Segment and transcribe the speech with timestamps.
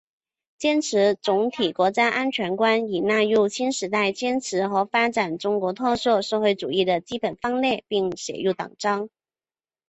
[0.57, 9.09] 坚持总体国家安全观已纳入新时代坚持和发展中国特色社会主义的基本方略并写入党章